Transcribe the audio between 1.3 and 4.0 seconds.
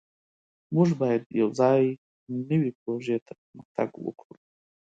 یوځای نوې پروژې ته پرمختګ